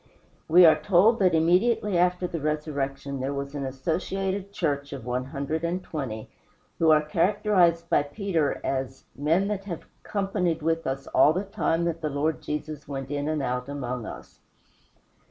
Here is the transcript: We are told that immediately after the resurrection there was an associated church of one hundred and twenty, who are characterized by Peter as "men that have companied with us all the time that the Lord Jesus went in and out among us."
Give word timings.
We 0.47 0.65
are 0.65 0.81
told 0.81 1.19
that 1.19 1.35
immediately 1.35 1.95
after 1.95 2.25
the 2.25 2.41
resurrection 2.41 3.19
there 3.19 3.35
was 3.35 3.53
an 3.53 3.63
associated 3.63 4.51
church 4.51 4.93
of 4.93 5.05
one 5.05 5.25
hundred 5.25 5.63
and 5.63 5.83
twenty, 5.83 6.27
who 6.79 6.89
are 6.89 7.03
characterized 7.03 7.87
by 7.87 8.01
Peter 8.01 8.59
as 8.63 9.03
"men 9.15 9.47
that 9.49 9.65
have 9.65 9.85
companied 10.01 10.63
with 10.63 10.87
us 10.87 11.05
all 11.05 11.33
the 11.33 11.43
time 11.43 11.83
that 11.85 12.01
the 12.01 12.09
Lord 12.09 12.41
Jesus 12.41 12.87
went 12.87 13.11
in 13.11 13.27
and 13.27 13.43
out 13.43 13.69
among 13.69 14.07
us." 14.07 14.39